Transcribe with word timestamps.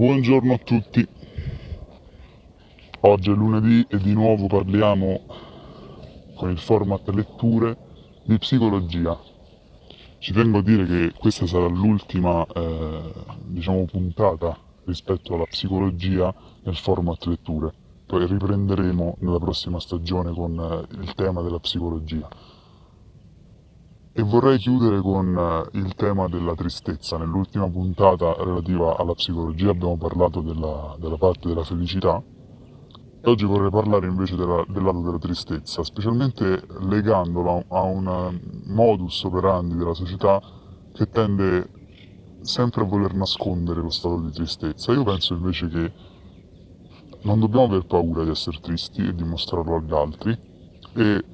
Buongiorno 0.00 0.54
a 0.54 0.56
tutti. 0.56 1.06
Oggi 3.00 3.30
è 3.30 3.34
lunedì 3.34 3.84
e 3.86 3.98
di 3.98 4.14
nuovo 4.14 4.46
parliamo 4.46 5.20
con 6.36 6.48
il 6.48 6.58
format 6.58 7.06
letture 7.10 7.76
di 8.24 8.38
psicologia. 8.38 9.20
Ci 10.16 10.32
tengo 10.32 10.60
a 10.60 10.62
dire 10.62 10.86
che 10.86 11.12
questa 11.18 11.46
sarà 11.46 11.66
l'ultima 11.66 12.46
eh, 12.46 13.12
diciamo, 13.44 13.84
puntata 13.84 14.56
rispetto 14.86 15.34
alla 15.34 15.44
psicologia 15.44 16.34
nel 16.62 16.76
format 16.76 17.22
letture. 17.26 17.70
Poi 18.06 18.26
riprenderemo 18.26 19.16
nella 19.18 19.38
prossima 19.38 19.78
stagione 19.80 20.32
con 20.32 20.58
eh, 20.58 20.94
il 20.94 21.12
tema 21.12 21.42
della 21.42 21.60
psicologia. 21.60 22.26
E 24.12 24.22
vorrei 24.22 24.58
chiudere 24.58 25.00
con 25.00 25.36
eh, 25.36 25.78
il 25.78 25.94
tema 25.94 26.28
della 26.28 26.54
tristezza. 26.54 27.16
Nell'ultima 27.16 27.68
puntata 27.68 28.34
relativa 28.38 28.96
alla 28.96 29.14
psicologia 29.14 29.70
abbiamo 29.70 29.96
parlato 29.96 30.40
della, 30.40 30.96
della 30.98 31.16
parte 31.16 31.48
della 31.48 31.64
felicità 31.64 32.22
oggi 33.24 33.44
vorrei 33.44 33.70
parlare 33.70 34.06
invece 34.06 34.36
della, 34.36 34.64
del 34.66 34.82
lato 34.82 35.00
della 35.00 35.18
tristezza, 35.18 35.84
specialmente 35.84 36.62
legandolo 36.80 37.64
a 37.68 37.82
un 37.82 38.06
eh, 38.06 38.70
modus 38.72 39.22
operandi 39.24 39.76
della 39.76 39.94
società 39.94 40.40
che 40.92 41.08
tende 41.10 41.68
sempre 42.40 42.82
a 42.82 42.86
voler 42.86 43.14
nascondere 43.14 43.82
lo 43.82 43.90
stato 43.90 44.20
di 44.20 44.30
tristezza. 44.30 44.92
Io 44.92 45.04
penso 45.04 45.34
invece 45.34 45.68
che 45.68 45.92
non 47.22 47.38
dobbiamo 47.38 47.66
aver 47.66 47.84
paura 47.84 48.24
di 48.24 48.30
essere 48.30 48.58
tristi 48.60 49.06
e 49.06 49.14
dimostrarlo 49.14 49.76
agli 49.76 49.92
altri 49.92 50.38
e 50.94 51.24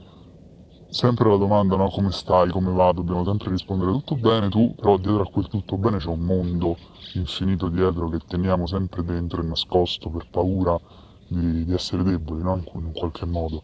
sempre 0.97 1.29
la 1.29 1.37
domanda, 1.37 1.77
no, 1.77 1.91
come 1.91 2.11
stai, 2.11 2.49
come 2.49 2.73
va, 2.73 2.91
dobbiamo 2.91 3.23
sempre 3.23 3.51
rispondere 3.51 3.93
tutto 3.93 4.17
bene, 4.17 4.49
tu, 4.49 4.75
però 4.75 4.97
dietro 4.97 5.23
a 5.23 5.31
quel 5.31 5.47
tutto 5.47 5.77
bene 5.77 5.99
c'è 5.99 6.09
un 6.09 6.21
mondo 6.21 6.77
infinito 7.13 7.69
dietro 7.69 8.09
che 8.09 8.19
teniamo 8.27 8.67
sempre 8.67 9.05
dentro 9.05 9.43
e 9.43 9.45
nascosto 9.45 10.09
per 10.09 10.27
paura 10.31 10.81
di, 11.29 11.67
di 11.67 11.73
essere 11.75 12.03
deboli, 12.03 12.43
no? 12.43 12.57
in, 12.57 12.85
in 12.87 12.93
qualche 12.93 13.27
modo. 13.27 13.63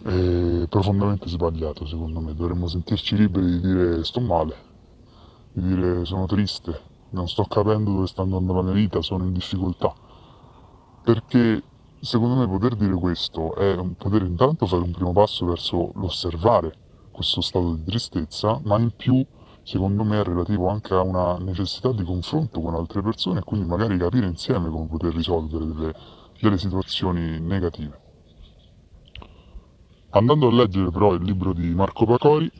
È 0.00 0.66
profondamente 0.68 1.28
sbagliato, 1.28 1.86
secondo 1.86 2.20
me. 2.20 2.34
Dovremmo 2.34 2.68
sentirci 2.68 3.16
liberi 3.16 3.46
di 3.46 3.60
dire 3.60 4.04
sto 4.04 4.20
male, 4.20 4.54
di 5.52 5.62
dire 5.74 6.04
sono 6.04 6.26
triste, 6.26 6.80
non 7.10 7.28
sto 7.28 7.44
capendo 7.44 7.92
dove 7.92 8.06
sta 8.06 8.22
andando 8.22 8.54
la 8.54 8.62
mia 8.62 8.72
vita, 8.72 9.02
sono 9.02 9.24
in 9.24 9.32
difficoltà. 9.32 9.92
Perché 11.02 11.62
secondo 12.02 12.34
me 12.34 12.48
poter 12.48 12.74
dire 12.74 12.94
questo 12.94 13.54
è 13.54 13.78
poter 13.96 14.22
intanto 14.22 14.66
fare 14.66 14.82
un 14.82 14.90
primo 14.90 15.12
passo 15.12 15.46
verso 15.46 15.92
l'osservare 15.94 16.74
questo 17.12 17.40
stato 17.40 17.76
di 17.76 17.84
tristezza, 17.84 18.60
ma 18.64 18.76
in 18.80 18.90
più 18.96 19.24
secondo 19.62 20.02
me 20.02 20.18
è 20.18 20.24
relativo 20.24 20.66
anche 20.66 20.94
a 20.94 21.02
una 21.02 21.38
necessità 21.38 21.92
di 21.92 22.02
confronto 22.02 22.60
con 22.60 22.74
altre 22.74 23.02
persone 23.02 23.38
e 23.38 23.42
quindi 23.44 23.68
magari 23.68 23.96
capire 23.96 24.26
insieme 24.26 24.68
come 24.68 24.88
poter 24.88 25.14
risolvere 25.14 25.64
delle, 25.64 25.94
delle 26.40 26.58
situazioni 26.58 27.38
negative. 27.38 28.00
Andando 30.10 30.48
a 30.48 30.52
leggere 30.52 30.90
però 30.90 31.14
il 31.14 31.22
libro 31.22 31.52
di 31.52 31.72
Marco 31.72 32.04
Pacori, 32.04 32.50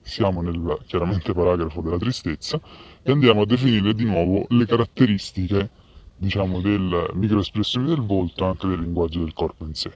siamo 0.00 0.40
nel 0.40 0.78
chiaramente 0.86 1.34
paragrafo 1.34 1.82
della 1.82 1.98
tristezza 1.98 2.58
e 3.02 3.12
andiamo 3.12 3.42
a 3.42 3.46
definire 3.46 3.92
di 3.92 4.04
nuovo 4.04 4.46
le 4.48 4.64
caratteristiche 4.64 5.70
diciamo, 6.16 6.60
delle 6.60 7.10
microespressioni 7.14 7.88
del 7.88 8.00
volto 8.00 8.44
e 8.44 8.48
anche 8.48 8.66
del 8.66 8.80
linguaggio 8.80 9.20
del 9.20 9.32
corpo 9.32 9.64
in 9.64 9.74
sé. 9.74 9.92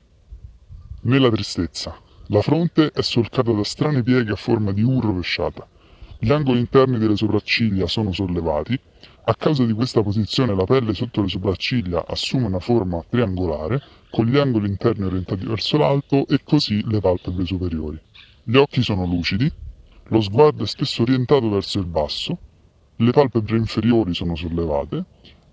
Nella 1.03 1.31
tristezza, 1.31 1.97
la 2.27 2.43
fronte 2.43 2.91
è 2.91 3.03
solcata 3.03 3.53
da 3.53 3.65
strane 3.65 4.03
pieghe 4.03 4.33
a 4.33 4.37
forma 4.37 4.73
di 4.73 4.83
U 4.83 5.01
rovesciata. 5.01 5.67
Gli 6.19 6.33
angoli 6.33 6.59
interni 6.59 6.99
delle 6.99 7.17
sopracciglia 7.17 7.87
sono 7.87 8.13
sollevati. 8.13 8.79
A 9.25 9.35
causa 9.35 9.65
di 9.65 9.73
questa 9.73 10.03
posizione 10.03 10.55
la 10.55 10.65
pelle 10.65 10.93
sotto 10.93 11.23
le 11.23 11.28
sopracciglia 11.28 12.05
assume 12.07 12.47
una 12.47 12.59
forma 12.59 13.03
triangolare, 13.09 13.81
con 14.11 14.27
gli 14.27 14.37
angoli 14.37 14.69
interni 14.69 15.05
orientati 15.05 15.47
verso 15.47 15.77
l'alto 15.77 16.27
e 16.27 16.41
così 16.43 16.83
le 16.87 17.01
palpebre 17.01 17.47
superiori. 17.47 18.01
Gli 18.43 18.57
occhi 18.57 18.83
sono 18.83 19.07
lucidi, 19.07 19.51
lo 20.09 20.21
sguardo 20.21 20.65
è 20.65 20.67
spesso 20.67 21.03
orientato 21.03 21.49
verso 21.49 21.78
il 21.78 21.87
basso, 21.87 22.39
le 22.97 23.11
palpebre 23.12 23.57
inferiori 23.57 24.12
sono 24.15 24.34
sollevate, 24.34 25.05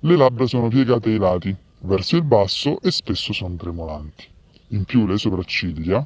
le 0.05 0.15
labbra 0.15 0.45
sono 0.45 0.67
piegate 0.67 1.09
ai 1.09 1.17
lati, 1.17 1.55
verso 1.79 2.15
il 2.15 2.23
basso 2.23 2.79
e 2.79 2.91
spesso 2.91 3.33
sono 3.33 3.55
tremolanti. 3.55 4.23
In 4.69 4.83
più 4.83 5.07
le 5.07 5.17
sopracciglia 5.17 6.05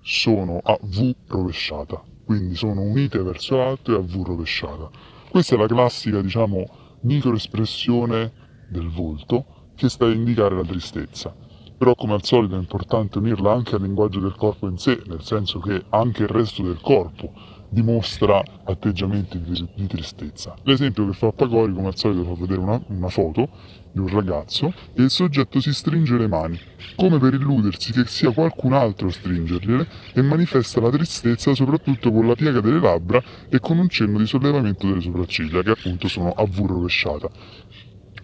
sono 0.00 0.58
a 0.60 0.76
V 0.82 1.14
rovesciata, 1.28 2.02
quindi 2.24 2.56
sono 2.56 2.80
unite 2.80 3.22
verso 3.22 3.56
l'alto 3.58 3.92
e 3.92 3.94
a 3.94 4.00
V 4.00 4.22
rovesciata. 4.24 4.90
Questa 5.28 5.54
è 5.54 5.58
la 5.58 5.68
classica, 5.68 6.20
diciamo, 6.20 6.66
microespressione 7.02 8.32
del 8.68 8.88
volto 8.88 9.70
che 9.76 9.88
sta 9.88 10.06
a 10.06 10.12
indicare 10.12 10.56
la 10.56 10.64
tristezza. 10.64 11.32
Però 11.78 11.94
come 11.94 12.14
al 12.14 12.24
solito 12.24 12.56
è 12.56 12.58
importante 12.58 13.18
unirla 13.18 13.52
anche 13.52 13.76
al 13.76 13.82
linguaggio 13.82 14.18
del 14.18 14.34
corpo 14.34 14.66
in 14.66 14.78
sé, 14.78 15.00
nel 15.06 15.22
senso 15.22 15.60
che 15.60 15.84
anche 15.90 16.22
il 16.22 16.28
resto 16.28 16.64
del 16.64 16.80
corpo 16.80 17.32
dimostra 17.72 18.42
atteggiamenti 18.64 19.40
di, 19.40 19.86
tristezza. 19.86 20.54
L'esempio 20.64 21.06
che 21.06 21.14
fa 21.14 21.32
Pagori, 21.32 21.72
come 21.72 21.88
al 21.88 21.96
solito, 21.96 22.22
fa 22.24 22.38
vedere 22.38 22.60
una, 22.60 22.78
una 22.88 23.08
foto 23.08 23.48
di 23.90 23.98
un 23.98 24.08
ragazzo 24.08 24.74
e 24.94 25.02
il 25.02 25.10
soggetto 25.10 25.58
si 25.58 25.72
stringe 25.72 26.18
le 26.18 26.26
mani, 26.26 26.60
come 26.96 27.18
per 27.18 27.32
illudersi 27.32 27.92
che 27.92 28.04
sia 28.06 28.30
qualcun 28.30 28.74
altro 28.74 29.08
a 29.08 29.10
stringergliele 29.10 29.88
e 30.12 30.20
manifesta 30.20 30.80
la 30.80 30.90
tristezza 30.90 31.54
soprattutto 31.54 32.12
con 32.12 32.26
la 32.26 32.34
piega 32.34 32.60
delle 32.60 32.78
labbra 32.78 33.22
e 33.48 33.58
con 33.58 33.78
un 33.78 33.88
cenno 33.88 34.18
di 34.18 34.26
sollevamento 34.26 34.86
delle 34.86 35.00
sopracciglia, 35.00 35.62
che 35.62 35.70
appunto 35.70 36.08
sono 36.08 36.30
a 36.30 36.44
V 36.44 36.66
rovesciata. 36.66 37.30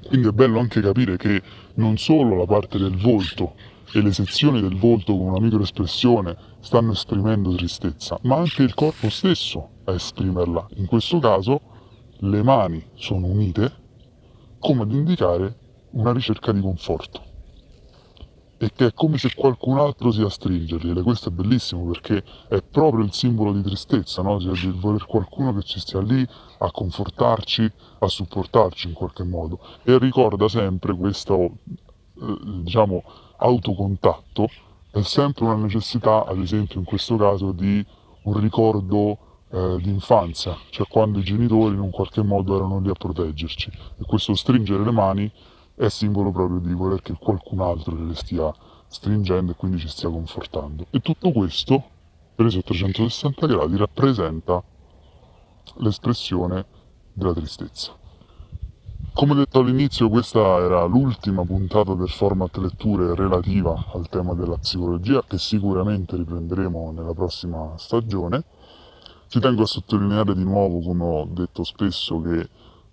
Quindi 0.06 0.28
è 0.28 0.32
bello 0.32 0.58
anche 0.58 0.80
capire 0.80 1.16
che 1.16 1.42
non 1.74 1.96
solo 1.96 2.36
la 2.36 2.46
parte 2.46 2.78
del 2.78 2.96
volto 2.96 3.54
e 3.92 4.00
le 4.02 4.12
sezioni 4.12 4.60
del 4.60 4.76
volto 4.76 5.16
con 5.16 5.28
una 5.28 5.40
microespressione 5.40 6.36
stanno 6.60 6.92
esprimendo 6.92 7.54
tristezza, 7.54 8.18
ma 8.22 8.36
anche 8.36 8.62
il 8.62 8.74
corpo 8.74 9.08
stesso 9.08 9.68
a 9.84 9.92
esprimerla. 9.94 10.66
In 10.76 10.86
questo 10.86 11.18
caso 11.18 11.60
le 12.18 12.42
mani 12.42 12.84
sono 12.94 13.26
unite 13.26 13.72
come 14.58 14.82
ad 14.82 14.92
indicare 14.92 15.56
una 15.92 16.12
ricerca 16.12 16.52
di 16.52 16.60
conforto 16.60 17.27
e 18.58 18.72
che 18.74 18.86
è 18.86 18.92
come 18.92 19.18
se 19.18 19.32
qualcun 19.34 19.78
altro 19.78 20.10
sia 20.10 20.26
a 20.26 20.30
stringergliele. 20.30 21.02
Questo 21.02 21.28
è 21.28 21.32
bellissimo 21.32 21.86
perché 21.86 22.22
è 22.48 22.60
proprio 22.60 23.04
il 23.04 23.12
simbolo 23.12 23.52
di 23.52 23.62
tristezza, 23.62 24.20
no? 24.22 24.40
cioè 24.40 24.52
di 24.52 24.76
voler 24.78 25.06
qualcuno 25.06 25.54
che 25.54 25.62
ci 25.62 25.78
stia 25.78 26.00
lì 26.00 26.26
a 26.58 26.70
confortarci, 26.70 27.72
a 28.00 28.08
supportarci 28.08 28.88
in 28.88 28.94
qualche 28.94 29.22
modo. 29.22 29.60
E 29.84 29.96
ricorda 29.98 30.48
sempre 30.48 30.94
questo, 30.94 31.58
eh, 32.20 32.38
diciamo, 32.62 33.02
autocontatto 33.36 34.48
è 34.90 35.02
sempre 35.02 35.44
una 35.44 35.56
necessità, 35.56 36.24
ad 36.26 36.38
esempio 36.38 36.80
in 36.80 36.84
questo 36.84 37.16
caso, 37.16 37.52
di 37.52 37.84
un 38.22 38.40
ricordo 38.40 39.18
eh, 39.50 39.76
di 39.80 39.90
infanzia, 39.90 40.56
cioè 40.70 40.86
quando 40.88 41.20
i 41.20 41.22
genitori 41.22 41.74
in 41.74 41.80
un 41.80 41.90
qualche 41.90 42.22
modo 42.22 42.56
erano 42.56 42.80
lì 42.80 42.88
a 42.88 42.94
proteggerci. 42.94 43.70
E 43.98 44.04
questo 44.04 44.34
stringere 44.34 44.82
le 44.82 44.90
mani 44.90 45.32
è 45.78 45.88
simbolo 45.88 46.32
proprio 46.32 46.58
di 46.58 46.74
voler 46.74 47.00
che 47.00 47.14
qualcun 47.14 47.60
altro 47.60 47.94
le 47.94 48.16
stia 48.16 48.52
stringendo 48.88 49.52
e 49.52 49.54
quindi 49.54 49.78
ci 49.78 49.86
stia 49.86 50.08
confortando. 50.08 50.86
E 50.90 50.98
tutto 50.98 51.30
questo, 51.30 51.82
preso 52.34 52.58
a 52.58 52.62
360 52.62 53.46
gradi, 53.46 53.76
rappresenta 53.76 54.60
l'espressione 55.76 56.66
della 57.12 57.32
tristezza. 57.32 57.92
Come 59.12 59.34
detto 59.34 59.60
all'inizio, 59.60 60.08
questa 60.08 60.58
era 60.58 60.84
l'ultima 60.84 61.44
puntata 61.44 61.94
del 61.94 62.08
format 62.08 62.56
letture 62.56 63.14
relativa 63.14 63.86
al 63.94 64.08
tema 64.08 64.34
della 64.34 64.58
psicologia, 64.58 65.22
che 65.22 65.38
sicuramente 65.38 66.16
riprenderemo 66.16 66.90
nella 66.90 67.14
prossima 67.14 67.74
stagione. 67.76 68.44
Ci 69.28 69.38
tengo 69.38 69.62
a 69.62 69.66
sottolineare 69.66 70.34
di 70.34 70.44
nuovo, 70.44 70.80
come 70.80 71.04
ho 71.04 71.24
detto 71.26 71.62
spesso, 71.62 72.20
che 72.20 72.48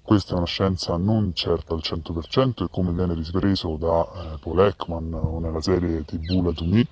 questa 0.05 0.35
è 0.35 0.37
una 0.37 0.45
scienza 0.45 0.95
non 0.97 1.33
certa 1.33 1.73
al 1.73 1.81
100% 1.83 2.63
e 2.63 2.67
come 2.69 2.91
viene 2.91 3.15
ripreso 3.15 3.75
da 3.75 4.03
eh, 4.03 4.37
Paul 4.37 4.59
Ekman 4.59 5.13
o 5.15 5.39
nella 5.39 5.59
serie 5.61 6.05
TV 6.05 6.43
La 6.43 6.53
Me, 6.67 6.87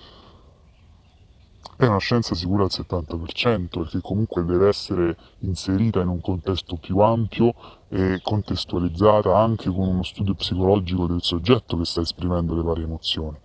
è 1.77 1.86
una 1.86 2.00
scienza 2.00 2.33
sicura 2.33 2.63
al 2.63 2.71
70% 2.71 3.86
e 3.86 3.88
che 3.88 4.01
comunque 4.01 4.44
deve 4.44 4.68
essere 4.68 5.15
inserita 5.39 6.01
in 6.01 6.07
un 6.07 6.21
contesto 6.21 6.77
più 6.77 7.00
ampio 7.00 7.54
e 7.88 8.19
contestualizzata 8.24 9.38
anche 9.38 9.69
con 9.69 9.88
uno 9.88 10.04
studio 10.04 10.33
psicologico 10.33 11.06
del 11.06 11.21
soggetto 11.21 11.77
che 11.77 11.86
sta 11.86 12.01
esprimendo 12.01 12.56
le 12.56 12.63
varie 12.63 12.83
emozioni. 12.86 13.38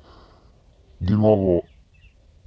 Di 0.97 1.14
nuovo 1.14 1.62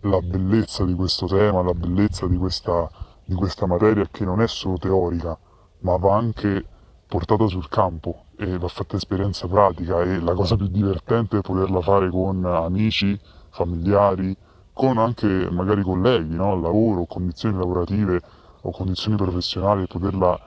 la 0.01 0.19
bellezza 0.21 0.85
di 0.85 0.95
questo 0.95 1.27
tema, 1.27 1.61
la 1.61 1.73
bellezza 1.75 2.25
di 2.25 2.37
questa, 2.37 2.89
di 3.23 3.35
questa 3.35 3.67
materia 3.67 4.07
che 4.09 4.25
non 4.25 4.41
è 4.41 4.47
solo 4.47 4.77
teorica, 4.79 5.37
ma 5.79 5.97
va 5.97 6.15
anche 6.15 6.65
portata 7.11 7.45
sul 7.47 7.67
campo 7.67 8.27
e 8.37 8.57
va 8.57 8.69
fatta 8.69 8.95
esperienza 8.95 9.45
pratica 9.45 10.01
e 10.01 10.21
la 10.21 10.31
cosa 10.33 10.55
più 10.55 10.67
divertente 10.67 11.39
è 11.39 11.41
poterla 11.41 11.81
fare 11.81 12.09
con 12.09 12.45
amici, 12.45 13.19
familiari, 13.49 14.33
con 14.71 14.97
anche 14.97 15.27
magari 15.51 15.81
colleghi 15.81 16.33
no? 16.33 16.57
lavoro, 16.57 17.03
condizioni 17.03 17.57
lavorative 17.57 18.21
o 18.61 18.71
condizioni 18.71 19.17
professionali, 19.17 19.87
poterla 19.87 20.39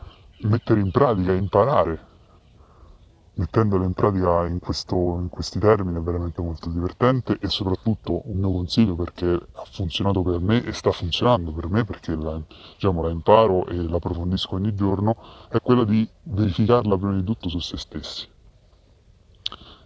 mettere 0.44 0.81
in 0.81 0.90
pratica 0.90 1.32
e 1.32 1.37
imparare 1.37 2.00
mettendola 3.34 3.84
in 3.84 3.92
pratica 3.94 4.46
in, 4.46 4.60
questo, 4.60 4.94
in 5.19 5.28
questi 5.28 5.58
termini 5.58 5.98
è 5.98 6.00
veramente 6.00 6.40
molto 6.40 6.69
divertente 6.70 7.38
e 7.40 7.48
soprattutto 7.48 8.22
un 8.26 8.38
mio 8.38 8.52
consiglio 8.52 8.94
perché 8.94 9.26
ha 9.26 9.64
funzionato 9.70 10.22
per 10.22 10.38
me 10.40 10.64
e 10.64 10.72
sta 10.72 10.92
funzionando 10.92 11.52
per 11.52 11.69
me 11.69 11.84
perché 11.84 12.14
la, 12.14 12.40
diciamo, 12.75 13.02
la 13.02 13.10
imparo 13.10 13.66
e 13.66 13.75
la 13.75 13.96
approfondisco 13.96 14.54
ogni 14.54 14.75
giorno 14.75 15.16
è 15.50 15.60
quella 15.60 15.84
di 15.84 16.08
verificarla 16.22 16.96
prima 16.96 17.14
di 17.14 17.25
tutto 17.25 17.48
su 17.48 17.58
se 17.58 17.76
stessi. 17.76 18.28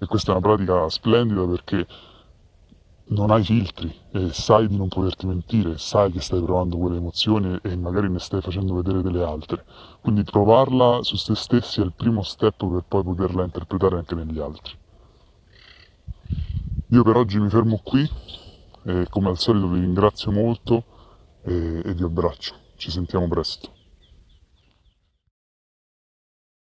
E 0.00 0.06
questa 0.06 0.32
è 0.32 0.36
una 0.36 0.46
pratica 0.46 0.88
splendida 0.88 1.44
perché 1.46 1.86
non 3.08 3.31
hai 3.31 3.43
filtri 3.43 3.94
e 4.12 4.32
sai 4.32 4.69
di 4.69 4.76
non 4.76 4.88
poterti 4.88 5.26
mentire, 5.26 5.78
sai 5.78 6.10
che 6.10 6.20
stai 6.20 6.43
provando 6.43 6.76
quelle 6.76 6.96
emozioni 6.96 7.58
e 7.62 7.76
magari 7.76 8.10
ne 8.10 8.19
stai 8.19 8.40
facendo 8.40 8.75
vedere 8.75 9.02
delle 9.02 9.22
altre. 9.22 9.64
Quindi 10.00 10.25
trovarla 10.25 11.02
su 11.02 11.16
se 11.16 11.34
stessi 11.34 11.81
è 11.81 11.84
il 11.84 11.93
primo 11.94 12.22
step 12.22 12.66
per 12.66 12.84
poi 12.87 13.02
poterla 13.02 13.44
interpretare 13.44 13.96
anche 13.96 14.14
negli 14.14 14.38
altri. 14.38 14.76
Io 16.90 17.02
per 17.02 17.16
oggi 17.16 17.38
mi 17.38 17.49
fermo 17.49 17.81
qui 17.82 18.08
e 18.84 19.06
come 19.08 19.28
al 19.28 19.38
solito 19.38 19.69
vi 19.69 19.81
ringrazio 19.81 20.31
molto 20.31 20.84
e, 21.44 21.82
e 21.84 21.94
vi 21.94 22.02
abbraccio. 22.02 22.55
Ci 22.76 22.90
sentiamo 22.90 23.28
presto. 23.28 23.77